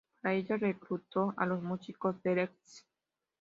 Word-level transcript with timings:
Para 0.19 0.33
ello 0.33 0.57
reclutó 0.57 1.31
a 1.37 1.45
los 1.45 1.61
músicos 1.61 2.15
Derek 2.23 2.51
St. 2.65 2.87